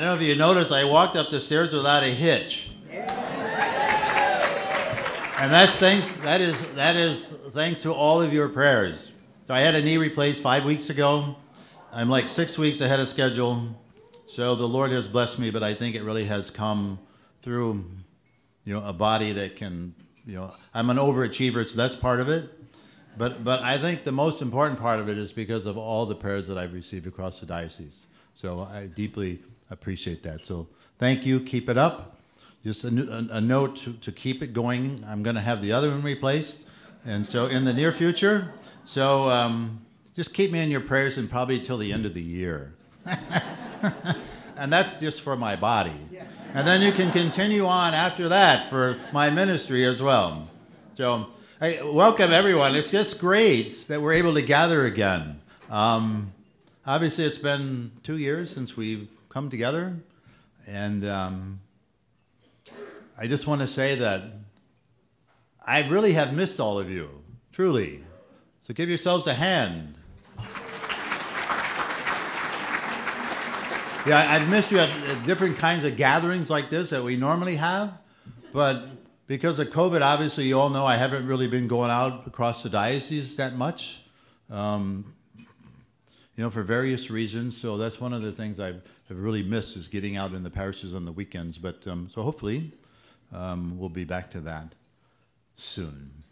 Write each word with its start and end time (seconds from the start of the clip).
I 0.00 0.04
don't 0.04 0.16
know 0.16 0.22
if 0.22 0.26
you 0.26 0.34
noticed, 0.34 0.72
I 0.72 0.84
walked 0.84 1.14
up 1.14 1.28
the 1.28 1.42
stairs 1.42 1.74
without 1.74 2.02
a 2.02 2.08
hitch. 2.08 2.70
And 2.90 3.06
that's 5.52 5.76
thanks, 5.76 6.10
that 6.22 6.40
is, 6.40 6.64
that 6.74 6.96
is 6.96 7.34
thanks 7.50 7.82
to 7.82 7.92
all 7.92 8.22
of 8.22 8.32
your 8.32 8.48
prayers. 8.48 9.10
So 9.46 9.52
I 9.52 9.60
had 9.60 9.74
a 9.74 9.82
knee 9.82 9.98
replaced 9.98 10.40
five 10.40 10.64
weeks 10.64 10.88
ago. 10.88 11.36
I'm 11.92 12.08
like 12.08 12.30
six 12.30 12.56
weeks 12.56 12.80
ahead 12.80 12.98
of 12.98 13.08
schedule. 13.08 13.76
So 14.26 14.54
the 14.54 14.66
Lord 14.66 14.90
has 14.90 15.06
blessed 15.06 15.38
me, 15.38 15.50
but 15.50 15.62
I 15.62 15.74
think 15.74 15.94
it 15.94 16.02
really 16.02 16.24
has 16.24 16.48
come 16.48 16.98
through, 17.42 17.84
you 18.64 18.72
know, 18.72 18.82
a 18.82 18.94
body 18.94 19.34
that 19.34 19.56
can, 19.56 19.94
you 20.24 20.34
know, 20.34 20.54
I'm 20.72 20.88
an 20.88 20.96
overachiever, 20.96 21.68
so 21.68 21.76
that's 21.76 21.94
part 21.94 22.20
of 22.20 22.30
it. 22.30 22.50
But, 23.18 23.44
but 23.44 23.62
I 23.62 23.76
think 23.76 24.04
the 24.04 24.12
most 24.12 24.40
important 24.40 24.80
part 24.80 24.98
of 24.98 25.10
it 25.10 25.18
is 25.18 25.30
because 25.30 25.66
of 25.66 25.76
all 25.76 26.06
the 26.06 26.16
prayers 26.16 26.46
that 26.46 26.56
I've 26.56 26.72
received 26.72 27.06
across 27.06 27.38
the 27.38 27.44
diocese. 27.44 28.06
So 28.34 28.60
I 28.60 28.86
deeply 28.86 29.40
appreciate 29.70 30.22
that. 30.24 30.44
So 30.44 30.68
thank 30.98 31.24
you. 31.24 31.40
Keep 31.40 31.68
it 31.68 31.78
up. 31.78 32.18
Just 32.62 32.84
a, 32.84 32.88
a, 32.88 33.36
a 33.36 33.40
note 33.40 33.76
to, 33.78 33.94
to 33.94 34.12
keep 34.12 34.42
it 34.42 34.52
going. 34.52 35.02
I'm 35.06 35.22
going 35.22 35.36
to 35.36 35.42
have 35.42 35.62
the 35.62 35.72
other 35.72 35.90
one 35.90 36.02
replaced. 36.02 36.64
And 37.06 37.26
so 37.26 37.46
in 37.46 37.64
the 37.64 37.72
near 37.72 37.92
future, 37.92 38.52
so 38.84 39.30
um, 39.30 39.80
just 40.14 40.34
keep 40.34 40.50
me 40.52 40.60
in 40.60 40.70
your 40.70 40.82
prayers 40.82 41.16
and 41.16 41.30
probably 41.30 41.58
till 41.58 41.78
the 41.78 41.92
end 41.92 42.04
of 42.04 42.12
the 42.12 42.22
year. 42.22 42.74
and 44.56 44.70
that's 44.70 44.92
just 44.94 45.22
for 45.22 45.36
my 45.36 45.56
body. 45.56 45.96
And 46.52 46.66
then 46.66 46.82
you 46.82 46.92
can 46.92 47.10
continue 47.12 47.64
on 47.64 47.94
after 47.94 48.28
that 48.28 48.68
for 48.68 48.98
my 49.12 49.30
ministry 49.30 49.86
as 49.86 50.02
well. 50.02 50.48
So, 50.96 51.28
hey, 51.60 51.80
welcome 51.82 52.32
everyone. 52.32 52.74
It's 52.74 52.90
just 52.90 53.18
great 53.18 53.88
that 53.88 54.02
we're 54.02 54.12
able 54.12 54.34
to 54.34 54.42
gather 54.42 54.84
again. 54.84 55.40
Um, 55.70 56.32
obviously, 56.86 57.24
it's 57.24 57.38
been 57.38 57.92
two 58.02 58.18
years 58.18 58.52
since 58.52 58.76
we've 58.76 59.08
come 59.30 59.48
together, 59.48 59.96
and 60.66 61.06
um, 61.06 61.60
I 63.16 63.28
just 63.28 63.46
want 63.46 63.60
to 63.60 63.68
say 63.68 63.94
that 63.94 64.24
I 65.64 65.86
really 65.88 66.12
have 66.14 66.34
missed 66.34 66.58
all 66.58 66.78
of 66.78 66.90
you, 66.90 67.08
truly. 67.52 68.04
So 68.62 68.74
give 68.74 68.88
yourselves 68.88 69.28
a 69.28 69.34
hand. 69.34 69.94
Yeah, 74.06 74.26
I've 74.28 74.48
missed 74.48 74.72
you 74.72 74.78
at 74.78 75.24
different 75.24 75.58
kinds 75.58 75.84
of 75.84 75.96
gatherings 75.96 76.50
like 76.50 76.68
this 76.68 76.90
that 76.90 77.04
we 77.04 77.16
normally 77.16 77.54
have, 77.56 77.92
but 78.52 78.88
because 79.28 79.60
of 79.60 79.68
COVID, 79.68 80.00
obviously, 80.00 80.44
you 80.44 80.58
all 80.58 80.70
know 80.70 80.84
I 80.84 80.96
haven't 80.96 81.26
really 81.26 81.46
been 81.46 81.68
going 81.68 81.90
out 81.90 82.26
across 82.26 82.64
the 82.64 82.68
diocese 82.68 83.36
that 83.36 83.54
much, 83.54 84.02
um, 84.50 85.14
you 86.40 86.46
know, 86.46 86.50
for 86.50 86.62
various 86.62 87.10
reasons. 87.10 87.54
So 87.54 87.76
that's 87.76 88.00
one 88.00 88.14
of 88.14 88.22
the 88.22 88.32
things 88.32 88.58
I've, 88.58 88.80
really 89.10 89.42
missed 89.42 89.76
is 89.76 89.88
getting 89.88 90.16
out 90.16 90.32
in 90.32 90.42
the 90.42 90.48
parishes 90.48 90.94
on 90.94 91.04
the 91.04 91.12
weekends. 91.12 91.58
But 91.58 91.86
um, 91.86 92.08
so 92.10 92.22
hopefully, 92.22 92.72
um, 93.30 93.78
we'll 93.78 93.90
be 93.90 94.04
back 94.04 94.30
to 94.30 94.40
that 94.40 94.74
soon. 95.54 96.24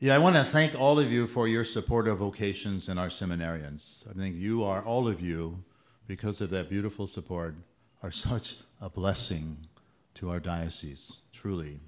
Yeah, 0.00 0.14
I 0.14 0.18
want 0.18 0.36
to 0.36 0.44
thank 0.44 0.78
all 0.78 1.00
of 1.00 1.10
you 1.10 1.26
for 1.26 1.48
your 1.48 1.64
support 1.64 2.06
of 2.06 2.18
vocations 2.18 2.90
and 2.90 3.00
our 3.00 3.08
seminarians. 3.08 4.06
I 4.06 4.12
think 4.12 4.36
you 4.36 4.64
are, 4.64 4.82
all 4.82 5.08
of 5.08 5.22
you, 5.22 5.64
because 6.06 6.42
of 6.42 6.50
that 6.50 6.68
beautiful 6.68 7.06
support, 7.06 7.54
are 8.02 8.10
such 8.28 8.56
a 8.82 8.90
blessing 8.90 9.56
to 10.16 10.28
our 10.28 10.40
diocese, 10.40 11.10
truly. 11.32 11.80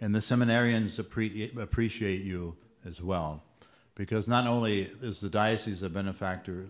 And 0.00 0.16
the 0.16 0.18
seminarians 0.18 1.00
appre- 1.00 1.56
appreciate 1.56 2.22
you 2.22 2.56
as 2.84 3.00
well, 3.00 3.44
because 3.94 4.28
not 4.28 4.46
only 4.46 4.90
is 5.02 5.20
the 5.20 5.28
diocese 5.28 5.82
a 5.82 5.88
benefactor 5.88 6.66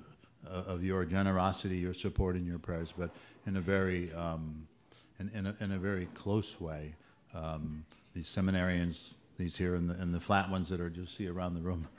uh, 0.46 0.62
of 0.66 0.82
your 0.82 1.04
generosity, 1.04 1.76
your 1.76 1.94
support, 1.94 2.34
and 2.36 2.46
your 2.46 2.58
prayers, 2.58 2.92
but 2.96 3.10
in 3.46 3.56
a 3.56 3.60
very, 3.60 4.12
um, 4.14 4.66
in, 5.18 5.30
in, 5.34 5.46
a, 5.46 5.56
in, 5.60 5.72
a, 5.72 5.78
very 5.78 6.06
close 6.14 6.60
way. 6.60 6.94
Um, 7.34 7.84
these 8.14 8.28
seminarians, 8.28 9.12
these 9.38 9.56
here 9.56 9.74
and 9.74 9.88
the, 9.88 9.94
the 10.06 10.20
flat 10.20 10.50
ones 10.50 10.68
that 10.70 10.80
are 10.80 10.90
just 10.90 11.16
see 11.16 11.28
around 11.28 11.54
the 11.54 11.60
room. 11.60 11.86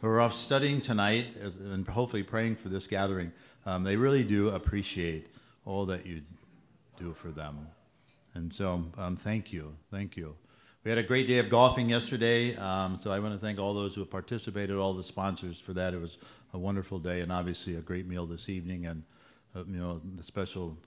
who 0.00 0.08
are 0.08 0.20
off 0.20 0.34
studying 0.34 0.80
tonight 0.80 1.36
as, 1.42 1.56
and 1.56 1.86
hopefully 1.86 2.22
praying 2.22 2.56
for 2.56 2.68
this 2.68 2.86
gathering, 2.86 3.32
um, 3.66 3.84
they 3.84 3.96
really 3.96 4.24
do 4.24 4.48
appreciate 4.48 5.26
all 5.66 5.86
that 5.86 6.06
you 6.06 6.22
do 6.98 7.12
for 7.12 7.28
them. 7.28 7.66
And 8.34 8.52
so, 8.52 8.84
um, 8.96 9.16
thank 9.16 9.52
you. 9.52 9.74
Thank 9.90 10.16
you. 10.16 10.36
We 10.82 10.90
had 10.90 10.96
a 10.96 11.02
great 11.02 11.26
day 11.26 11.36
of 11.36 11.50
golfing 11.50 11.90
yesterday, 11.90 12.56
um, 12.56 12.96
so 12.96 13.12
I 13.12 13.18
want 13.18 13.34
to 13.34 13.38
thank 13.38 13.58
all 13.58 13.74
those 13.74 13.94
who 13.94 14.02
participated, 14.06 14.76
all 14.76 14.94
the 14.94 15.04
sponsors 15.04 15.60
for 15.60 15.74
that. 15.74 15.92
It 15.92 16.00
was 16.00 16.16
a 16.54 16.58
wonderful 16.58 16.98
day, 16.98 17.20
and 17.20 17.30
obviously 17.30 17.76
a 17.76 17.82
great 17.82 18.06
meal 18.06 18.24
this 18.24 18.48
evening, 18.48 18.86
and 18.86 19.02
uh, 19.54 19.64
you 19.66 19.76
know, 19.76 20.00
the 20.16 20.22
special 20.22 20.78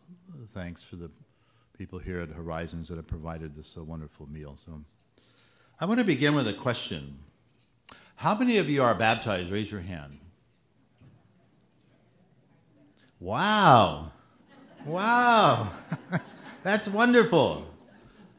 thanks 0.52 0.82
for 0.82 0.96
the 0.96 1.12
people 1.78 2.00
here 2.00 2.22
at 2.22 2.30
Horizons 2.30 2.88
that 2.88 2.96
have 2.96 3.06
provided 3.06 3.56
this 3.56 3.76
uh, 3.78 3.84
wonderful 3.84 4.28
meal. 4.32 4.58
So, 4.66 4.82
I 5.80 5.86
want 5.86 6.00
to 6.00 6.04
begin 6.04 6.34
with 6.34 6.48
a 6.48 6.54
question. 6.54 7.20
How 8.16 8.34
many 8.34 8.58
of 8.58 8.68
you 8.68 8.82
are 8.82 8.96
baptized? 8.96 9.52
Raise 9.52 9.72
your 9.72 9.82
hand. 9.82 10.18
Wow. 13.20 14.12
Wow. 14.88 15.72
That's 16.64 16.88
wonderful. 16.88 17.73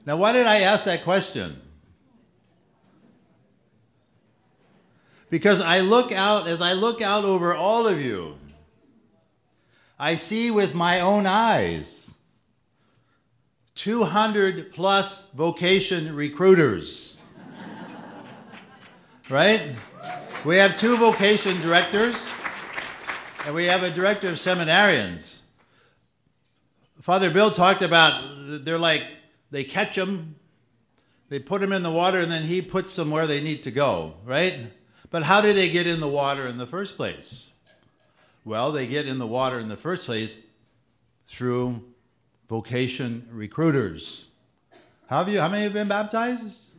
Now, 0.07 0.17
why 0.17 0.33
did 0.33 0.47
I 0.47 0.61
ask 0.61 0.85
that 0.85 1.03
question? 1.05 1.61
Because 5.31 5.61
I 5.61 5.81
look 5.81 6.13
out, 6.13 6.47
as 6.47 6.61
I 6.61 6.75
look 6.75 7.01
out 7.01 7.25
over 7.25 7.55
all 7.55 7.87
of 7.87 7.99
you, 8.01 8.37
I 9.99 10.15
see 10.15 10.51
with 10.51 10.75
my 10.75 11.01
own 11.01 11.27
eyes 11.27 12.13
200 13.75 14.73
plus 14.73 15.25
vocation 15.35 16.15
recruiters 16.15 17.17
right? 19.31 19.75
We 20.45 20.57
have 20.57 20.79
two 20.79 20.97
vocation 20.99 21.59
directors, 21.61 22.23
and 23.47 23.55
we 23.55 23.65
have 23.65 23.83
a 23.83 23.91
director 23.91 24.29
of 24.29 24.35
seminarians. 24.35 25.41
Father 27.01 27.31
Bill 27.31 27.51
talked 27.51 27.83
about 27.83 28.65
they're 28.65 28.79
like, 28.79 29.05
they 29.55 29.63
catch 29.63 29.95
them, 29.95 30.35
they 31.29 31.39
put 31.39 31.61
them 31.61 31.73
in 31.73 31.85
the 31.85 31.91
water, 31.91 32.19
and 32.19 32.31
then 32.31 32.43
he 32.43 32.61
puts 32.61 32.97
them 32.97 33.13
where 33.13 33.25
they 33.25 33.41
need 33.41 33.63
to 33.63 33.71
go, 33.71 34.15
right? 34.25 34.73
But 35.11 35.23
how 35.23 35.41
do 35.41 35.53
they 35.53 35.69
get 35.69 35.87
in 35.87 36.01
the 36.01 36.09
water 36.09 36.49
in 36.49 36.59
the 36.59 36.67
first 36.67 36.97
place? 36.97 37.51
Well, 38.45 38.73
they 38.73 38.89
get 38.89 39.07
in 39.07 39.19
the 39.19 39.29
water 39.29 39.61
in 39.61 39.69
the 39.69 39.77
first 39.77 40.07
place 40.07 40.35
through 41.29 41.85
vocation 42.49 43.29
recruiters. 43.31 44.25
How, 45.07 45.19
have 45.19 45.29
you, 45.29 45.39
how 45.39 45.49
many 45.49 45.63
have 45.63 45.73
been 45.73 45.87
baptized? 45.87 46.73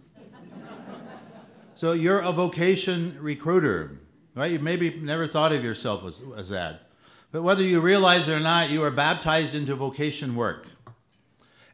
So 1.76 1.94
you're 1.94 2.20
a 2.20 2.34
vocation 2.34 3.18
recruiter, 3.22 4.00
right? 4.36 4.52
You 4.52 4.60
maybe 4.60 5.00
never 5.00 5.28
thought 5.28 5.54
of 5.54 5.64
yourself 5.64 6.04
as, 6.04 6.22
as 6.36 6.50
that. 6.50 6.90
But 7.32 7.44
whether 7.44 7.64
you 7.64 7.80
realize 7.80 8.28
it 8.28 8.34
or 8.34 8.42
not, 8.42 8.70
you 8.70 8.84
are 8.84 8.92
baptized 8.92 9.56
into 9.56 9.76
vocation 9.76 10.36
work. 10.36 10.68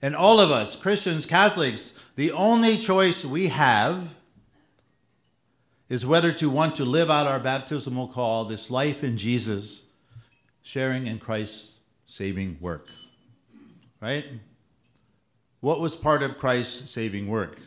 And 0.01 0.16
all 0.16 0.39
of 0.39 0.51
us, 0.51 0.75
Christians, 0.75 1.25
Catholics, 1.25 1.94
the 2.16 2.31
only 2.31 2.78
choice 2.78 3.23
we 3.23 3.50
have 3.50 4.09
is 5.89 6.06
whether 6.06 6.31
to 6.31 6.50
want 6.50 6.75
to 6.75 6.85
live 6.85 7.12
out 7.12 7.28
our 7.28 7.39
baptismal 7.39 8.07
call, 8.07 8.45
this 8.45 8.69
life 8.69 9.03
in 9.03 9.17
Jesus, 9.17 9.81
sharing 10.62 11.06
in 11.07 11.19
Christ's 11.19 11.75
saving 12.06 12.57
work. 12.59 12.88
Right? 14.00 14.25
What 15.59 15.79
was 15.79 15.95
part 15.95 16.23
of 16.23 16.39
Christ's 16.39 16.89
saving 16.89 17.28
work? 17.28 17.59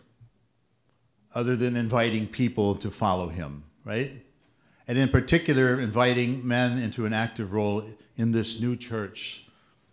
other 1.34 1.56
than 1.56 1.77
inviting 1.77 2.28
people 2.28 2.77
to 2.77 2.91
follow 2.91 3.28
him, 3.28 3.65
right? 3.84 4.25
And 4.86 4.97
in 4.97 5.09
particular, 5.09 5.81
inviting 5.81 6.47
men 6.47 6.78
into 6.78 7.07
an 7.07 7.13
active 7.13 7.53
role 7.53 7.84
in 8.16 8.31
this 8.31 8.60
new 8.60 8.77
church 8.77 9.45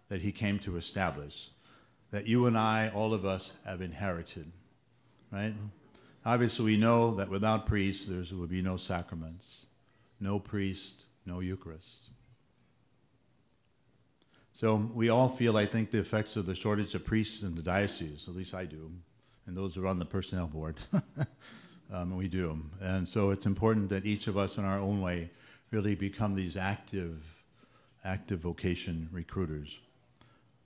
that 0.09 0.21
he 0.21 0.31
came 0.31 0.59
to 0.59 0.77
establish, 0.77 1.49
that 2.11 2.27
you 2.27 2.45
and 2.45 2.57
I, 2.57 2.89
all 2.89 3.13
of 3.13 3.25
us, 3.25 3.53
have 3.65 3.81
inherited, 3.81 4.51
right? 5.31 5.53
Obviously, 6.25 6.65
we 6.65 6.77
know 6.77 7.15
that 7.15 7.29
without 7.29 7.65
priests, 7.65 8.05
there 8.07 8.23
would 8.37 8.49
be 8.49 8.61
no 8.61 8.77
sacraments, 8.77 9.65
no 10.19 10.39
priest, 10.39 11.05
no 11.25 11.39
Eucharist. 11.39 12.09
So 14.53 14.75
we 14.75 15.09
all 15.09 15.29
feel, 15.29 15.57
I 15.57 15.65
think, 15.65 15.89
the 15.89 15.97
effects 15.97 16.35
of 16.35 16.45
the 16.45 16.53
shortage 16.53 16.93
of 16.93 17.03
priests 17.03 17.41
in 17.41 17.55
the 17.55 17.63
diocese, 17.63 18.25
at 18.27 18.35
least 18.35 18.53
I 18.53 18.65
do 18.65 18.91
and 19.45 19.57
those 19.57 19.77
are 19.77 19.87
on 19.87 19.99
the 19.99 20.05
personnel 20.05 20.47
board. 20.47 20.77
um, 21.93 22.15
we 22.15 22.27
do. 22.27 22.57
And 22.79 23.07
so 23.07 23.31
it's 23.31 23.45
important 23.45 23.89
that 23.89 24.05
each 24.05 24.27
of 24.27 24.37
us, 24.37 24.57
in 24.57 24.65
our 24.65 24.79
own 24.79 25.01
way, 25.01 25.29
really 25.71 25.95
become 25.95 26.35
these 26.35 26.57
active, 26.57 27.21
active 28.03 28.39
vocation 28.39 29.09
recruiters. 29.11 29.77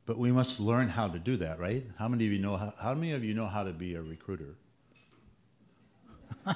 But 0.06 0.18
we 0.18 0.32
must 0.32 0.60
learn 0.60 0.88
how 0.88 1.08
to 1.08 1.18
do 1.18 1.38
that, 1.38 1.60
right? 1.60 1.84
How 1.98 2.08
many 2.08 2.28
of 2.28 2.32
you 2.32 2.40
know 2.40 2.58
how, 2.58 2.74
how 2.78 2.94
many 2.94 3.14
of 3.14 3.24
you 3.24 3.34
know 3.34 3.48
how 3.48 3.64
to 3.64 3.74
be 3.74 3.96
a 3.96 4.02
recruiter? 4.02 4.56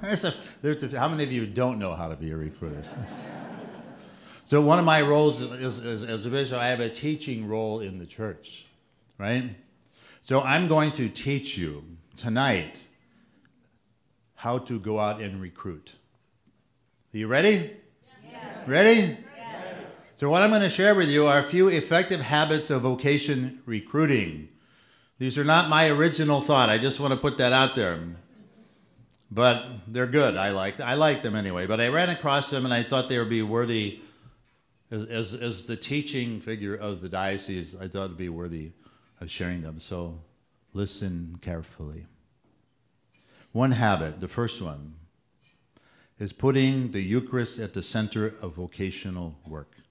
there's 0.00 0.24
a, 0.24 0.34
there's 0.62 0.82
a, 0.82 0.98
how 0.98 1.08
many 1.08 1.22
of 1.22 1.30
you 1.30 1.46
don't 1.46 1.78
know 1.78 1.94
how 1.94 2.08
to 2.08 2.16
be 2.16 2.30
a 2.30 2.36
recruiter? 2.36 2.84
So 4.44 4.60
one 4.60 4.78
of 4.78 4.84
my 4.84 5.00
roles 5.00 5.40
is, 5.40 5.78
is, 5.78 6.04
as 6.04 6.26
a 6.26 6.28
bishop, 6.28 6.58
I 6.58 6.68
have 6.68 6.80
a 6.80 6.90
teaching 6.90 7.46
role 7.46 7.80
in 7.80 7.98
the 7.98 8.04
church, 8.04 8.66
right? 9.16 9.54
So 10.20 10.42
I'm 10.42 10.68
going 10.68 10.92
to 10.92 11.08
teach 11.08 11.56
you 11.56 11.84
tonight 12.16 12.86
how 14.34 14.58
to 14.58 14.78
go 14.78 14.98
out 14.98 15.22
and 15.22 15.40
recruit. 15.40 15.92
Are 17.14 17.18
you 17.18 17.28
ready? 17.28 17.76
Yes. 18.30 18.68
Ready? 18.68 19.16
So 20.22 20.30
what 20.30 20.40
I'm 20.40 20.50
going 20.50 20.62
to 20.62 20.70
share 20.70 20.94
with 20.94 21.08
you 21.08 21.26
are 21.26 21.40
a 21.40 21.42
few 21.42 21.66
effective 21.66 22.20
habits 22.20 22.70
of 22.70 22.82
vocation 22.82 23.60
recruiting. 23.66 24.50
These 25.18 25.36
are 25.36 25.42
not 25.42 25.68
my 25.68 25.88
original 25.88 26.40
thought. 26.40 26.68
I 26.68 26.78
just 26.78 27.00
want 27.00 27.12
to 27.12 27.16
put 27.18 27.38
that 27.38 27.52
out 27.52 27.74
there. 27.74 27.98
But 29.32 29.66
they're 29.88 30.06
good. 30.06 30.36
I 30.36 30.50
like 30.50 30.78
I 30.78 30.94
like 30.94 31.24
them 31.24 31.34
anyway. 31.34 31.66
But 31.66 31.80
I 31.80 31.88
ran 31.88 32.08
across 32.08 32.50
them 32.50 32.64
and 32.64 32.72
I 32.72 32.84
thought 32.84 33.08
they 33.08 33.18
would 33.18 33.30
be 33.30 33.42
worthy 33.42 33.98
as, 34.92 35.08
as, 35.08 35.34
as 35.34 35.64
the 35.64 35.76
teaching 35.76 36.40
figure 36.40 36.76
of 36.76 37.00
the 37.00 37.08
diocese, 37.08 37.74
I 37.74 37.88
thought 37.88 38.04
it 38.04 38.08
would 38.10 38.16
be 38.16 38.28
worthy 38.28 38.70
of 39.20 39.28
sharing 39.28 39.62
them. 39.62 39.80
So 39.80 40.20
listen 40.72 41.40
carefully. 41.42 42.06
One 43.50 43.72
habit, 43.72 44.20
the 44.20 44.28
first 44.28 44.62
one, 44.62 44.94
is 46.20 46.32
putting 46.32 46.92
the 46.92 47.02
Eucharist 47.02 47.58
at 47.58 47.72
the 47.72 47.82
center 47.82 48.36
of 48.40 48.54
vocational 48.54 49.34
work. 49.44 49.81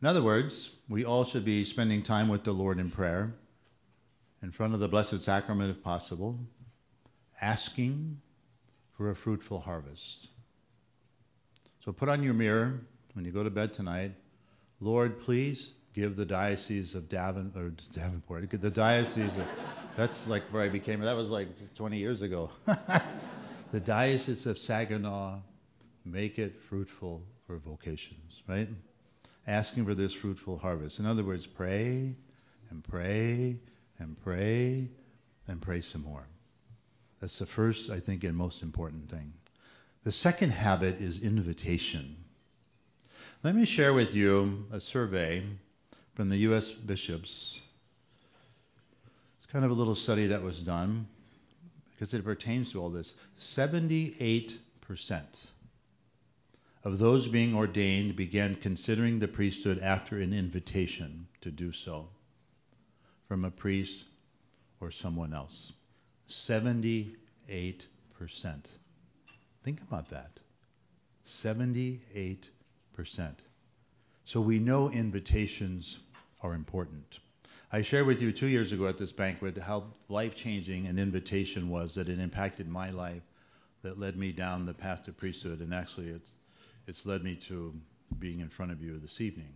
In 0.00 0.06
other 0.06 0.22
words, 0.22 0.70
we 0.88 1.04
all 1.04 1.24
should 1.24 1.44
be 1.44 1.64
spending 1.64 2.02
time 2.02 2.28
with 2.28 2.44
the 2.44 2.52
Lord 2.52 2.78
in 2.78 2.90
prayer, 2.90 3.34
in 4.42 4.50
front 4.50 4.72
of 4.72 4.80
the 4.80 4.88
Blessed 4.88 5.20
Sacrament 5.20 5.70
if 5.70 5.82
possible, 5.82 6.38
asking 7.42 8.18
for 8.96 9.10
a 9.10 9.14
fruitful 9.14 9.60
harvest. 9.60 10.28
So 11.84 11.92
put 11.92 12.08
on 12.08 12.22
your 12.22 12.32
mirror 12.32 12.80
when 13.12 13.26
you 13.26 13.30
go 13.30 13.42
to 13.42 13.50
bed 13.50 13.74
tonight, 13.74 14.12
Lord, 14.80 15.20
please 15.20 15.72
give 15.92 16.16
the 16.16 16.24
diocese 16.24 16.94
of 16.94 17.08
Davin, 17.08 17.54
or 17.54 17.74
Davenport, 17.92 18.48
the 18.50 18.70
diocese 18.70 19.36
of, 19.36 19.46
that's 19.96 20.26
like 20.26 20.44
where 20.44 20.62
I 20.62 20.68
became, 20.70 21.00
that 21.00 21.16
was 21.16 21.28
like 21.28 21.48
20 21.74 21.98
years 21.98 22.22
ago. 22.22 22.50
the 23.72 23.80
diocese 23.80 24.46
of 24.46 24.58
Saginaw, 24.58 25.40
make 26.06 26.38
it 26.38 26.58
fruitful 26.58 27.22
for 27.46 27.58
vocations, 27.58 28.42
right? 28.46 28.68
Asking 29.50 29.84
for 29.84 29.96
this 29.96 30.12
fruitful 30.12 30.58
harvest. 30.58 31.00
In 31.00 31.06
other 31.06 31.24
words, 31.24 31.44
pray 31.44 32.14
and 32.70 32.84
pray 32.84 33.56
and 33.98 34.16
pray 34.22 34.88
and 35.48 35.60
pray 35.60 35.80
some 35.80 36.04
more. 36.04 36.28
That's 37.20 37.36
the 37.40 37.46
first, 37.46 37.90
I 37.90 37.98
think, 37.98 38.22
and 38.22 38.36
most 38.36 38.62
important 38.62 39.10
thing. 39.10 39.32
The 40.04 40.12
second 40.12 40.50
habit 40.50 41.00
is 41.00 41.18
invitation. 41.18 42.16
Let 43.42 43.56
me 43.56 43.64
share 43.64 43.92
with 43.92 44.14
you 44.14 44.66
a 44.70 44.78
survey 44.80 45.42
from 46.14 46.28
the 46.28 46.36
U.S. 46.36 46.70
bishops. 46.70 47.58
It's 49.38 49.50
kind 49.50 49.64
of 49.64 49.72
a 49.72 49.74
little 49.74 49.96
study 49.96 50.28
that 50.28 50.44
was 50.44 50.62
done 50.62 51.08
because 51.90 52.14
it 52.14 52.24
pertains 52.24 52.70
to 52.70 52.80
all 52.80 52.88
this. 52.88 53.14
78% 53.40 54.60
of 56.82 56.98
those 56.98 57.28
being 57.28 57.54
ordained 57.54 58.16
began 58.16 58.54
considering 58.54 59.18
the 59.18 59.28
priesthood 59.28 59.78
after 59.80 60.18
an 60.18 60.32
invitation 60.32 61.26
to 61.40 61.50
do 61.50 61.72
so 61.72 62.08
from 63.28 63.44
a 63.44 63.50
priest 63.50 64.04
or 64.80 64.90
someone 64.90 65.34
else. 65.34 65.72
78%. 66.28 67.14
Think 69.62 69.82
about 69.82 70.08
that. 70.10 70.40
78%. 71.26 72.40
so 74.24 74.40
we 74.40 74.58
know 74.58 74.90
invitations 74.90 75.98
are 76.42 76.54
important. 76.54 77.20
I 77.72 77.82
shared 77.82 78.06
with 78.06 78.20
you 78.20 78.32
two 78.32 78.48
years 78.48 78.72
ago 78.72 78.88
at 78.88 78.98
this 78.98 79.12
banquet 79.12 79.56
how 79.58 79.84
life 80.08 80.34
changing 80.34 80.86
an 80.86 80.98
invitation 80.98 81.68
was 81.68 81.94
that 81.94 82.08
it 82.08 82.18
impacted 82.18 82.68
my 82.68 82.90
life, 82.90 83.22
that 83.82 83.98
led 83.98 84.16
me 84.16 84.32
down 84.32 84.66
the 84.66 84.74
path 84.74 85.04
to 85.04 85.12
priesthood, 85.12 85.60
and 85.60 85.72
actually 85.72 86.08
it's, 86.08 86.32
it's 86.90 87.06
led 87.06 87.24
me 87.24 87.36
to 87.36 87.72
being 88.18 88.40
in 88.40 88.50
front 88.50 88.72
of 88.72 88.82
you 88.82 88.98
this 88.98 89.20
evening. 89.20 89.54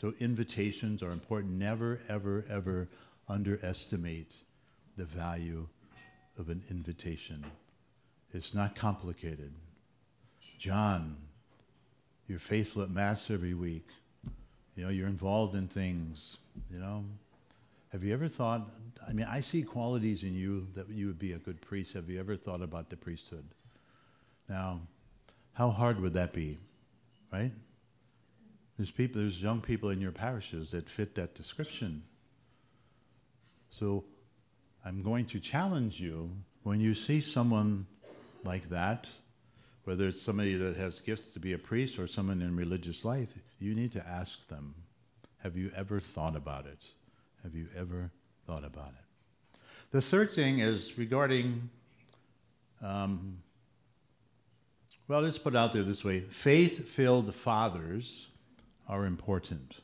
So 0.00 0.12
invitations 0.20 1.02
are 1.02 1.10
important. 1.10 1.54
Never, 1.54 2.00
ever, 2.08 2.44
ever 2.50 2.88
underestimate 3.28 4.34
the 4.98 5.04
value 5.04 5.66
of 6.38 6.50
an 6.50 6.62
invitation. 6.68 7.44
It's 8.34 8.52
not 8.52 8.76
complicated. 8.76 9.52
John 10.58 11.16
you're 12.26 12.38
faithful 12.38 12.82
at 12.82 12.90
Mass 12.90 13.30
every 13.30 13.54
week. 13.54 13.86
You 14.76 14.84
know, 14.84 14.88
you're 14.88 15.08
involved 15.08 15.54
in 15.54 15.68
things, 15.68 16.38
you 16.72 16.78
know. 16.78 17.04
Have 17.92 18.02
you 18.02 18.12
ever 18.12 18.28
thought, 18.28 18.68
I 19.06 19.12
mean, 19.12 19.26
I 19.26 19.40
see 19.40 19.62
qualities 19.62 20.22
in 20.22 20.34
you 20.34 20.66
that 20.74 20.88
you 20.88 21.06
would 21.06 21.18
be 21.18 21.32
a 21.32 21.38
good 21.38 21.60
priest. 21.60 21.92
Have 21.92 22.08
you 22.08 22.18
ever 22.18 22.34
thought 22.36 22.62
about 22.62 22.88
the 22.88 22.96
priesthood? 22.96 23.44
Now, 24.48 24.80
how 25.54 25.70
hard 25.70 26.00
would 26.00 26.14
that 26.14 26.32
be, 26.32 26.58
right? 27.32 27.52
There's 28.76 28.90
people, 28.90 29.20
there's 29.22 29.40
young 29.40 29.60
people 29.60 29.90
in 29.90 30.00
your 30.00 30.12
parishes 30.12 30.72
that 30.72 30.90
fit 30.90 31.14
that 31.14 31.34
description. 31.34 32.02
So 33.70 34.04
I'm 34.84 35.02
going 35.02 35.26
to 35.26 35.40
challenge 35.40 36.00
you 36.00 36.30
when 36.64 36.80
you 36.80 36.94
see 36.94 37.20
someone 37.20 37.86
like 38.42 38.68
that, 38.70 39.06
whether 39.84 40.08
it's 40.08 40.20
somebody 40.20 40.56
that 40.56 40.76
has 40.76 41.00
gifts 41.00 41.32
to 41.34 41.38
be 41.38 41.52
a 41.52 41.58
priest 41.58 41.98
or 41.98 42.08
someone 42.08 42.42
in 42.42 42.56
religious 42.56 43.04
life, 43.04 43.28
you 43.60 43.74
need 43.74 43.92
to 43.92 44.06
ask 44.06 44.46
them, 44.48 44.74
have 45.38 45.56
you 45.56 45.70
ever 45.76 46.00
thought 46.00 46.36
about 46.36 46.66
it? 46.66 46.82
Have 47.42 47.54
you 47.54 47.68
ever 47.76 48.10
thought 48.46 48.64
about 48.64 48.88
it? 48.88 49.58
The 49.90 50.00
third 50.00 50.32
thing 50.32 50.58
is 50.58 50.98
regarding, 50.98 51.68
um, 52.82 53.38
well, 55.06 55.20
let's 55.20 55.38
put 55.38 55.54
it 55.54 55.56
out 55.56 55.72
there 55.72 55.82
this 55.82 56.04
way 56.04 56.20
faith 56.20 56.88
filled 56.88 57.34
fathers 57.34 58.26
are 58.88 59.06
important. 59.06 59.76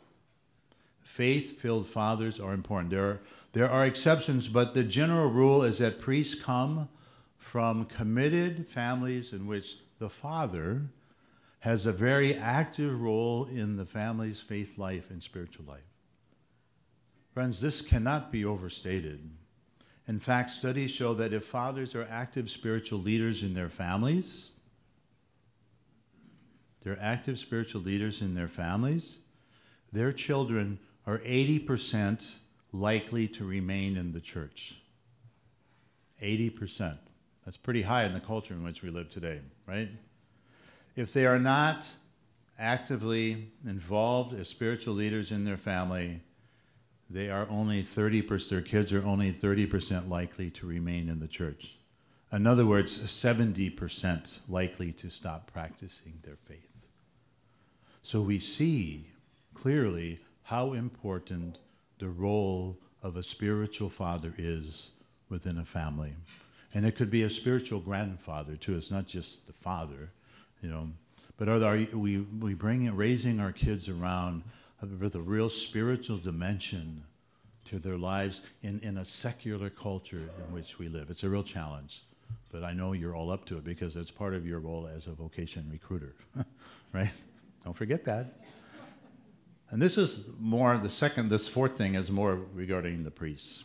Faith 1.02 1.61
filled 1.61 1.88
fathers 1.88 2.38
are 2.38 2.52
important. 2.52 2.90
There 2.90 3.05
are, 3.05 3.20
there 3.52 3.70
are 3.70 3.84
exceptions, 3.84 4.49
but 4.49 4.75
the 4.75 4.84
general 4.84 5.28
rule 5.28 5.64
is 5.64 5.78
that 5.78 6.00
priests 6.00 6.34
come 6.34 6.88
from 7.37 7.87
committed 7.87 8.69
families 8.69 9.32
in 9.32 9.46
which 9.46 9.77
the 9.98 10.08
father 10.08 10.82
has 11.60 11.84
a 11.84 11.93
very 11.93 12.34
active 12.36 13.00
role 13.00 13.46
in 13.46 13.77
the 13.77 13.84
family's 13.84 14.41
faith 14.41 14.79
life 14.79 15.10
and 15.10 15.22
spiritual 15.22 15.65
life. 15.67 15.81
Friends, 17.34 17.60
this 17.60 17.82
cannot 17.82 18.32
be 18.32 18.44
overstated. 18.44 19.31
In 20.08 20.19
fact, 20.19 20.50
studies 20.50 20.91
show 20.91 21.12
that 21.15 21.32
if 21.32 21.44
fathers 21.44 21.94
are 21.94 22.06
active 22.10 22.50
spiritual 22.50 23.00
leaders 23.00 23.43
in 23.43 23.55
their 23.55 23.69
families, 23.69 24.50
they're 26.82 26.99
active 27.01 27.39
spiritual 27.39 27.82
leaders 27.82 28.22
in 28.22 28.34
their 28.34 28.49
families, 28.49 29.19
their 29.93 30.13
children 30.13 30.79
are 31.06 31.19
80% 31.19 32.37
likely 32.72 33.27
to 33.29 33.44
remain 33.44 33.96
in 33.96 34.13
the 34.13 34.20
church. 34.20 34.77
80%. 36.22 36.99
That's 37.44 37.56
pretty 37.56 37.82
high 37.82 38.05
in 38.05 38.13
the 38.13 38.20
culture 38.20 38.55
in 38.55 38.63
which 38.63 38.82
we 38.82 38.91
live 38.91 39.08
today, 39.08 39.41
right? 39.67 39.89
If 40.96 41.13
they 41.13 41.27
are 41.27 41.39
not 41.39 41.87
actively 42.58 43.51
involved 43.67 44.39
as 44.39 44.49
spiritual 44.49 44.94
leaders 44.94 45.32
in 45.32 45.44
their 45.44 45.56
family, 45.56 46.20
they 47.08 47.31
are 47.31 47.49
only 47.51 47.82
30%, 47.82 48.49
their 48.49 48.60
kids 48.60 48.93
are 48.93 49.05
only 49.05 49.32
30% 49.32 50.08
likely 50.08 50.51
to 50.51 50.67
remain 50.67 51.08
in 51.08 51.19
the 51.19 51.27
church. 51.27 51.79
In 52.32 52.46
other 52.46 52.67
words, 52.67 52.99
70% 52.99 54.41
likely 54.49 54.93
to 54.93 55.10
stop 55.10 55.51
practicing 55.53 56.20
their 56.22 56.37
faith. 56.37 56.69
So 58.03 58.21
we 58.21 58.39
see 58.39 59.07
clearly 59.55 60.21
how 60.43 60.73
important 60.73 61.59
the 61.99 62.09
role 62.09 62.77
of 63.03 63.17
a 63.17 63.23
spiritual 63.23 63.91
father 63.91 64.35
is 64.39 64.91
within 65.29 65.59
a 65.59 65.65
family. 65.65 66.13
And 66.75 66.87
it 66.87 66.97
could 66.97 67.11
be 67.11 67.23
a 67.23 67.31
spiritual 67.31 67.81
grandfather 67.81 68.57
too. 68.57 68.77
It's 68.77 68.91
not 68.91 69.07
just 69.07 69.47
the 69.47 69.53
father, 69.53 70.11
you 70.63 70.71
know. 70.71 70.89
But 71.37 71.49
are, 71.49 71.63
are 71.63 71.87
we 71.97 72.19
we 72.19 72.55
bring 72.55 72.95
raising 72.95 73.41
our 73.41 73.53
kids 73.53 73.89
around 73.89 74.43
with 74.99 75.15
a 75.15 75.21
real 75.21 75.49
spiritual 75.49 76.17
dimension 76.17 77.03
to 77.67 77.79
their 77.79 77.97
lives 77.97 78.41
in, 78.63 78.81
in 78.81 78.99
a 78.99 79.05
secular 79.05 79.71
culture 79.71 80.29
in 80.39 80.55
which 80.55 80.79
we 80.79 80.89
live. 80.89 81.11
It's 81.11 81.23
a 81.23 81.29
real 81.29 81.43
challenge. 81.43 82.03
But 82.51 82.65
I 82.65 82.73
know 82.73 82.93
you're 82.93 83.15
all 83.15 83.31
up 83.31 83.45
to 83.47 83.59
it 83.59 83.65
because 83.65 83.95
it's 83.97 84.11
part 84.11 84.35
of 84.35 84.47
your 84.47 84.59
role 84.59 84.89
as 84.89 85.07
a 85.07 85.13
vocation 85.13 85.69
recruiter, 85.71 86.15
right? 86.93 87.11
Don't 87.64 87.76
forget 87.76 88.05
that. 88.05 88.40
And 89.70 89.81
this 89.81 89.96
is 89.96 90.26
more 90.38 90.79
the 90.79 90.90
second, 90.90 91.29
this 91.29 91.46
fourth 91.46 91.76
thing 91.76 91.94
is 91.94 92.10
more 92.10 92.34
regarding 92.55 93.05
the 93.05 93.10
priests. 93.10 93.64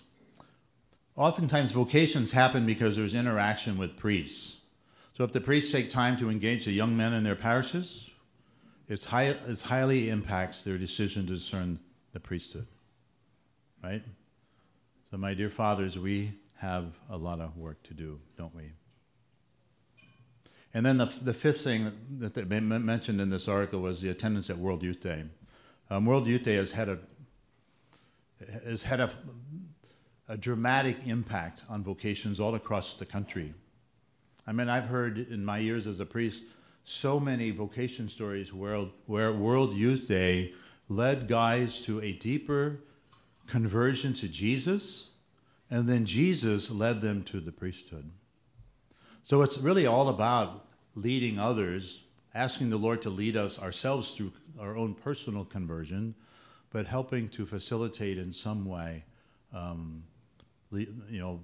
Oftentimes, 1.15 1.71
vocations 1.71 2.31
happen 2.31 2.65
because 2.65 2.95
there's 2.95 3.13
interaction 3.13 3.77
with 3.77 3.95
priests. 3.95 4.57
So, 5.13 5.23
if 5.23 5.31
the 5.31 5.39
priests 5.39 5.71
take 5.71 5.89
time 5.89 6.17
to 6.17 6.29
engage 6.29 6.65
the 6.65 6.73
young 6.73 6.95
men 6.95 7.13
in 7.13 7.23
their 7.23 7.37
parishes, 7.37 8.09
it's 8.89 9.05
high, 9.05 9.27
it 9.27 9.61
highly 9.61 10.09
impacts 10.09 10.61
their 10.61 10.77
decision 10.77 11.25
to 11.27 11.33
discern 11.33 11.79
the 12.11 12.19
priesthood. 12.19 12.67
Right? 13.81 14.03
So, 15.09 15.17
my 15.17 15.33
dear 15.33 15.49
fathers, 15.49 15.97
we 15.97 16.33
have 16.57 16.85
a 17.09 17.17
lot 17.17 17.39
of 17.39 17.55
work 17.57 17.81
to 17.83 17.93
do, 17.93 18.19
don't 18.37 18.53
we? 18.53 18.71
And 20.75 20.85
then 20.85 20.97
the, 20.97 21.05
the 21.05 21.33
fifth 21.33 21.61
thing 21.61 21.93
that 22.19 22.33
they 22.33 22.43
mentioned 22.43 23.21
in 23.21 23.29
this 23.29 23.47
article 23.47 23.79
was 23.79 24.01
the 24.01 24.09
attendance 24.09 24.49
at 24.49 24.57
World 24.57 24.83
Youth 24.83 24.99
Day. 24.99 25.23
Um, 25.89 26.05
World 26.05 26.27
Youth 26.27 26.43
Day 26.43 26.55
has 26.55 26.71
had 26.71 26.89
a 26.89 26.99
has 28.65 28.83
had 28.83 28.99
a, 28.99 29.09
a 30.27 30.35
dramatic 30.35 30.97
impact 31.05 31.61
on 31.69 31.81
vocations 31.81 32.41
all 32.41 32.55
across 32.55 32.93
the 32.95 33.05
country. 33.05 33.53
I 34.45 34.51
mean, 34.51 34.67
I've 34.67 34.87
heard 34.87 35.17
in 35.17 35.45
my 35.45 35.59
years 35.59 35.87
as 35.87 36.01
a 36.01 36.05
priest 36.05 36.43
so 36.83 37.21
many 37.21 37.51
vocation 37.51 38.09
stories 38.09 38.53
where, 38.53 38.87
where 39.05 39.31
World 39.31 39.73
Youth 39.73 40.09
Day 40.09 40.53
led 40.89 41.29
guys 41.29 41.79
to 41.81 42.01
a 42.01 42.11
deeper 42.11 42.81
conversion 43.47 44.13
to 44.15 44.27
Jesus, 44.27 45.11
and 45.71 45.87
then 45.87 46.05
Jesus 46.05 46.69
led 46.69 46.99
them 46.99 47.23
to 47.23 47.39
the 47.39 47.53
priesthood. 47.53 48.11
So 49.23 49.41
it's 49.41 49.57
really 49.57 49.87
all 49.87 50.09
about 50.09 50.64
leading 50.95 51.37
others, 51.39 52.01
asking 52.33 52.69
the 52.69 52.77
Lord 52.77 53.01
to 53.03 53.09
lead 53.09 53.35
us 53.37 53.59
ourselves 53.59 54.11
through 54.11 54.31
our 54.59 54.75
own 54.77 54.93
personal 54.93 55.45
conversion, 55.45 56.15
but 56.71 56.85
helping 56.85 57.29
to 57.29 57.45
facilitate 57.45 58.17
in 58.17 58.33
some 58.33 58.65
way, 58.65 59.03
um, 59.53 60.03
you 60.71 61.19
know, 61.19 61.39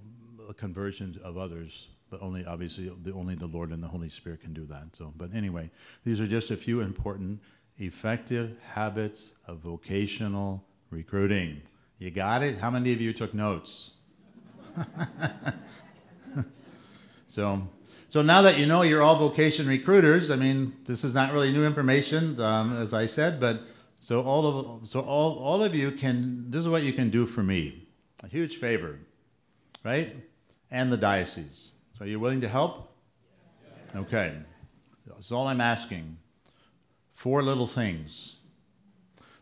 a 0.50 0.54
conversion 0.54 1.20
of 1.24 1.38
others. 1.38 1.88
But 2.10 2.22
only, 2.22 2.46
obviously, 2.46 2.92
the, 3.04 3.14
only 3.14 3.36
the 3.36 3.46
Lord 3.46 3.72
and 3.72 3.82
the 3.82 3.88
Holy 3.88 4.10
Spirit 4.10 4.42
can 4.42 4.54
do 4.54 4.66
that. 4.66 4.94
So, 4.94 5.14
but 5.16 5.34
anyway, 5.34 5.70
these 6.04 6.20
are 6.20 6.28
just 6.28 6.52
a 6.52 6.58
few 6.58 6.82
important, 6.82 7.40
effective 7.78 8.58
habits 8.68 9.32
of 9.48 9.60
vocational 9.60 10.66
recruiting. 10.90 11.62
You 12.00 12.12
got 12.12 12.44
it? 12.44 12.58
How 12.58 12.70
many 12.70 12.92
of 12.92 13.00
you 13.00 13.14
took 13.14 13.34
notes? 13.34 13.92
so, 17.30 17.62
so 18.12 18.22
now 18.22 18.42
that 18.42 18.58
you 18.58 18.66
know 18.66 18.82
you're 18.82 19.02
all 19.02 19.16
vocation 19.16 19.68
recruiters, 19.68 20.30
I 20.30 20.36
mean, 20.36 20.76
this 20.84 21.06
is 21.06 21.14
not 21.14 21.32
really 21.32 21.50
new 21.54 21.66
information, 21.66 22.38
um, 22.42 22.76
as 22.76 22.94
I 22.94 23.06
said, 23.06 23.40
but 23.40 23.62
so 24.02 24.22
all 24.22 24.82
of 24.82 24.90
so 24.90 25.00
all, 25.00 25.40
all 25.40 25.64
of 25.64 25.74
you 25.74 25.92
can 25.92 26.52
this 26.52 26.60
is 26.60 26.68
what 26.68 26.84
you 26.84 26.92
can 26.92 27.10
do 27.10 27.26
for 27.26 27.42
me. 27.42 27.88
A 28.22 28.28
huge 28.28 28.58
favor. 28.58 29.00
Right? 29.86 30.18
And 30.70 30.92
the 30.92 30.98
diocese. 30.98 31.72
So 31.98 32.04
are 32.04 32.08
you 32.08 32.20
willing 32.20 32.42
to 32.42 32.50
help? 32.50 32.92
Okay. 33.96 34.34
That's 35.08 35.32
all 35.32 35.48
I'm 35.48 35.62
asking. 35.62 36.18
Four 37.14 37.42
little 37.44 37.66
things. 37.66 38.36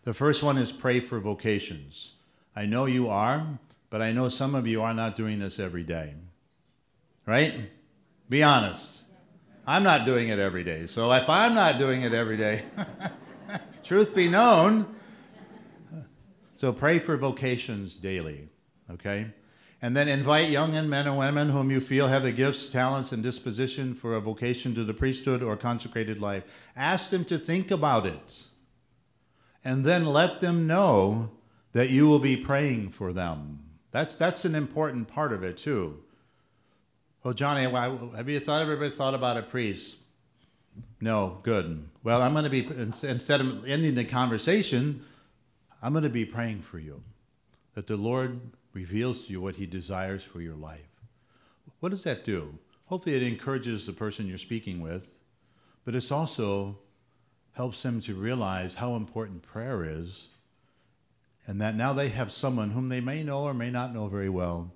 The 0.03 0.13
first 0.13 0.43
one 0.43 0.59
is 0.59 0.71
pray 0.71 0.99
for 0.99 1.19
vocations. 1.19 2.13
I 2.55 2.67
know 2.67 2.85
you 2.85 3.09
are, 3.09 3.47
but 3.89 4.03
I 4.03 4.11
know 4.11 4.29
some 4.29 4.53
of 4.53 4.67
you 4.67 4.83
are 4.83 4.93
not 4.93 5.15
doing 5.15 5.39
this 5.39 5.57
every 5.57 5.83
day. 5.83 6.13
Right? 7.25 7.71
Be 8.29 8.43
honest. 8.43 9.05
I'm 9.65 9.83
not 9.83 10.05
doing 10.05 10.29
it 10.29 10.39
every 10.39 10.63
day. 10.63 10.87
So 10.87 11.11
if 11.11 11.29
I'm 11.29 11.53
not 11.53 11.77
doing 11.77 12.03
it 12.03 12.13
every 12.13 12.37
day, 12.37 12.63
truth 13.83 14.15
be 14.15 14.27
known. 14.27 14.95
So 16.55 16.73
pray 16.73 16.99
for 16.99 17.17
vocations 17.17 17.95
daily, 17.95 18.49
okay? 18.91 19.27
And 19.81 19.95
then 19.95 20.07
invite 20.07 20.49
young 20.49 20.71
men 20.89 21.07
and 21.07 21.17
women 21.17 21.49
whom 21.49 21.71
you 21.71 21.79
feel 21.79 22.07
have 22.07 22.23
the 22.23 22.31
gifts, 22.31 22.67
talents, 22.67 23.11
and 23.11 23.23
disposition 23.23 23.93
for 23.93 24.15
a 24.15 24.19
vocation 24.19 24.75
to 24.75 24.83
the 24.83 24.93
priesthood 24.93 25.41
or 25.41 25.55
consecrated 25.55 26.19
life. 26.19 26.43
Ask 26.75 27.11
them 27.11 27.23
to 27.25 27.37
think 27.37 27.71
about 27.71 28.05
it. 28.05 28.47
And 29.63 29.85
then 29.85 30.05
let 30.05 30.39
them 30.39 30.67
know 30.67 31.31
that 31.73 31.89
you 31.89 32.07
will 32.07 32.19
be 32.19 32.35
praying 32.35 32.89
for 32.89 33.13
them. 33.13 33.59
That's, 33.91 34.15
that's 34.15 34.45
an 34.45 34.55
important 34.55 35.07
part 35.07 35.31
of 35.31 35.43
it, 35.43 35.57
too. 35.57 36.03
Well, 37.21 37.33
Johnny, 37.33 37.69
have 37.69 38.29
you 38.29 38.39
thought, 38.39 38.61
everybody 38.61 38.89
thought 38.91 39.13
about 39.13 39.35
a 39.35 39.41
priest? 39.41 39.97
No, 41.01 41.39
good. 41.43 41.89
Well, 42.01 42.21
I'm 42.21 42.31
going 42.31 42.45
to 42.45 42.49
be, 42.49 42.65
instead 42.65 43.41
of 43.41 43.67
ending 43.67 43.95
the 43.95 44.05
conversation, 44.05 45.03
I'm 45.81 45.91
going 45.91 46.05
to 46.05 46.09
be 46.09 46.23
praying 46.23 46.61
for 46.61 46.79
you 46.79 47.03
that 47.75 47.87
the 47.87 47.97
Lord 47.97 48.39
reveals 48.71 49.25
to 49.25 49.31
you 49.33 49.41
what 49.41 49.55
He 49.55 49.65
desires 49.65 50.23
for 50.23 50.39
your 50.39 50.55
life. 50.55 50.87
What 51.81 51.89
does 51.89 52.05
that 52.05 52.23
do? 52.23 52.57
Hopefully, 52.85 53.17
it 53.17 53.23
encourages 53.23 53.85
the 53.85 53.93
person 53.93 54.25
you're 54.25 54.37
speaking 54.37 54.79
with, 54.79 55.11
but 55.83 55.95
it 55.95 56.11
also 56.13 56.79
helps 57.51 57.83
them 57.83 57.99
to 57.99 58.15
realize 58.15 58.75
how 58.75 58.95
important 58.95 59.41
prayer 59.41 59.83
is, 59.83 60.29
and 61.45 61.59
that 61.59 61.75
now 61.75 61.91
they 61.91 62.07
have 62.07 62.31
someone 62.31 62.71
whom 62.71 62.87
they 62.87 63.01
may 63.01 63.23
know 63.23 63.43
or 63.43 63.53
may 63.53 63.69
not 63.69 63.93
know 63.93 64.07
very 64.07 64.29
well 64.29 64.71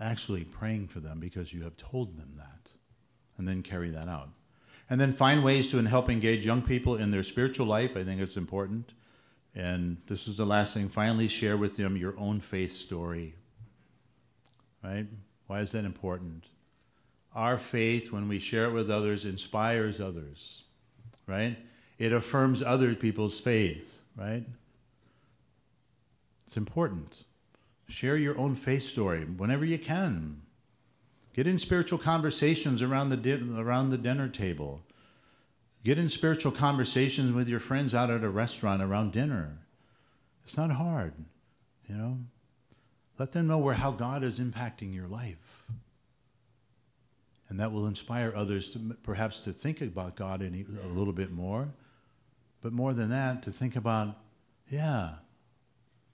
actually 0.00 0.44
praying 0.44 0.88
for 0.88 1.00
them 1.00 1.20
because 1.20 1.52
you 1.52 1.62
have 1.62 1.76
told 1.76 2.16
them 2.16 2.32
that, 2.36 2.70
and 3.36 3.46
then 3.46 3.62
carry 3.62 3.90
that 3.90 4.08
out. 4.08 4.30
And 4.88 5.00
then 5.00 5.12
find 5.12 5.44
ways 5.44 5.68
to 5.68 5.78
help 5.84 6.10
engage 6.10 6.44
young 6.44 6.62
people 6.62 6.96
in 6.96 7.10
their 7.12 7.22
spiritual 7.22 7.66
life. 7.66 7.92
I 7.96 8.02
think 8.02 8.20
it's 8.20 8.36
important. 8.36 8.92
And 9.54 9.98
this 10.06 10.26
is 10.26 10.36
the 10.36 10.46
last 10.46 10.74
thing. 10.74 10.88
Finally, 10.88 11.28
share 11.28 11.56
with 11.56 11.76
them 11.76 11.96
your 11.96 12.18
own 12.18 12.40
faith 12.40 12.72
story. 12.72 13.34
Right? 14.82 15.06
Why 15.46 15.60
is 15.60 15.72
that 15.72 15.84
important? 15.84 16.46
Our 17.34 17.58
faith, 17.58 18.10
when 18.10 18.26
we 18.26 18.40
share 18.40 18.64
it 18.64 18.72
with 18.72 18.90
others, 18.90 19.24
inspires 19.24 20.00
others. 20.00 20.64
Right? 21.26 21.56
It 21.98 22.12
affirms 22.12 22.62
other 22.62 22.94
people's 22.94 23.38
faith. 23.38 24.00
Right? 24.16 24.44
It's 26.46 26.56
important. 26.56 27.24
Share 27.90 28.16
your 28.16 28.38
own 28.38 28.54
faith 28.54 28.84
story 28.84 29.24
whenever 29.24 29.64
you 29.64 29.78
can. 29.78 30.42
Get 31.34 31.46
in 31.46 31.58
spiritual 31.58 31.98
conversations 31.98 32.82
around 32.82 33.08
the, 33.08 33.60
around 33.60 33.90
the 33.90 33.98
dinner 33.98 34.28
table. 34.28 34.82
Get 35.84 35.98
in 35.98 36.08
spiritual 36.08 36.52
conversations 36.52 37.32
with 37.32 37.48
your 37.48 37.60
friends 37.60 37.94
out 37.94 38.10
at 38.10 38.22
a 38.22 38.28
restaurant 38.28 38.82
around 38.82 39.12
dinner. 39.12 39.58
It's 40.44 40.56
not 40.56 40.70
hard, 40.70 41.14
you 41.88 41.96
know. 41.96 42.18
Let 43.18 43.32
them 43.32 43.46
know 43.46 43.58
where 43.58 43.74
how 43.74 43.90
God 43.90 44.22
is 44.22 44.38
impacting 44.38 44.94
your 44.94 45.06
life. 45.06 45.64
And 47.48 47.58
that 47.58 47.72
will 47.72 47.86
inspire 47.86 48.32
others 48.34 48.68
to 48.70 48.78
perhaps 49.02 49.40
to 49.40 49.52
think 49.52 49.80
about 49.80 50.14
God 50.16 50.42
a 50.42 50.88
little 50.88 51.12
bit 51.12 51.32
more. 51.32 51.68
But 52.62 52.72
more 52.72 52.92
than 52.92 53.10
that, 53.10 53.42
to 53.42 53.50
think 53.50 53.74
about, 53.74 54.16
yeah, 54.70 55.14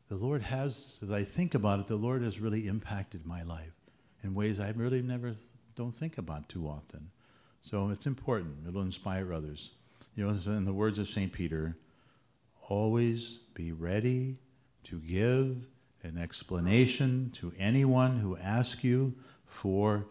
the 0.09 0.17
Lord 0.17 0.43
has, 0.43 0.99
as 1.03 1.11
I 1.11 1.25
think 1.25 1.55
about 1.55 1.81
it, 1.81 1.87
the 1.87 1.97
Lord 1.97 2.23
has 2.23 2.39
really 2.39 2.69
impacted 2.69 3.27
my 3.27 3.43
life 3.43 3.73
in 4.23 4.35
ways 4.35 4.61
I 4.61 4.71
really 4.71 5.03
never 5.03 5.35
don't 5.75 5.95
think 5.95 6.19
about 6.19 6.49
too 6.49 6.67
often. 6.67 7.11
So 7.63 7.91
it's 7.91 8.07
important. 8.07 8.67
It'll 8.69 8.83
inspire 8.83 9.33
others. 9.33 9.71
You 10.15 10.27
know, 10.27 10.53
in 10.53 10.65
the 10.65 10.73
words 10.73 10.99
of 10.99 11.09
St. 11.09 11.33
Peter, 11.33 11.77
always 12.69 13.41
be 13.55 13.73
ready 13.73 14.37
to 14.85 15.01
give 15.01 15.67
an 16.03 16.19
explanation 16.19 17.33
to 17.35 17.53
anyone 17.59 18.21
who 18.21 18.37
asks 18.37 18.85
you 18.85 19.15
for 19.47 20.07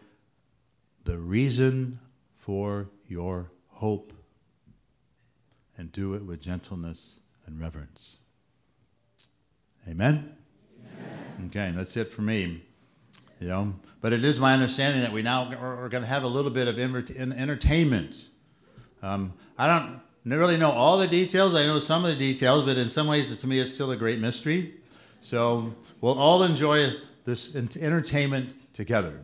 the 1.04 1.18
reason 1.18 1.98
for 2.38 2.88
your 3.08 3.50
hope 3.68 4.12
and 5.78 5.90
do 5.92 6.14
it 6.14 6.24
with 6.24 6.40
gentleness 6.40 7.20
and 7.46 7.58
reverence. 7.60 8.18
Amen? 9.88 10.32
Amen? 11.38 11.48
Okay, 11.48 11.72
that's 11.74 11.96
it 11.96 12.12
for 12.12 12.22
me. 12.22 12.62
You 13.40 13.48
know, 13.48 13.74
but 14.00 14.12
it 14.14 14.24
is 14.24 14.40
my 14.40 14.54
understanding 14.54 15.02
that 15.02 15.12
we 15.12 15.22
now 15.22 15.52
are, 15.54 15.88
going 15.90 16.02
to 16.02 16.08
have 16.08 16.22
a 16.22 16.28
little 16.28 16.50
bit 16.50 16.68
of 16.68 16.78
entertainment. 16.78 18.28
Um, 19.02 19.34
I 19.58 19.66
don't 19.66 20.00
really 20.24 20.56
know 20.56 20.70
all 20.70 20.96
the 20.96 21.06
details. 21.06 21.54
I 21.54 21.66
know 21.66 21.78
some 21.78 22.04
of 22.04 22.10
the 22.10 22.16
details, 22.16 22.64
but 22.64 22.78
in 22.78 22.88
some 22.88 23.06
ways, 23.06 23.38
to 23.38 23.46
me, 23.46 23.60
it's 23.60 23.74
still 23.74 23.90
a 23.90 23.96
great 23.96 24.20
mystery. 24.20 24.74
So 25.20 25.74
we'll 26.00 26.18
all 26.18 26.44
enjoy 26.44 26.94
this 27.24 27.54
entertainment 27.54 28.54
together. 28.72 29.20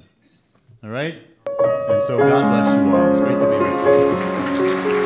All 0.84 0.90
right? 0.90 1.14
And 1.46 2.04
so 2.04 2.18
God 2.18 2.50
bless 2.50 2.74
you 2.74 2.96
all. 2.96 3.10
It's 3.10 3.20
great 3.20 3.38
to 3.38 3.46
be 3.46 3.56
with 3.56 4.96
you. 4.96 5.01